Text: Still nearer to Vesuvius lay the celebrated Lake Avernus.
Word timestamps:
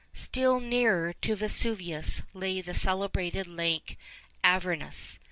Still 0.15 0.59
nearer 0.59 1.13
to 1.21 1.35
Vesuvius 1.35 2.23
lay 2.33 2.59
the 2.59 2.73
celebrated 2.73 3.45
Lake 3.45 3.99
Avernus. 4.43 5.19